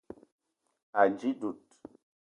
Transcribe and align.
Ànji 1.01 1.29
dud 1.39 1.59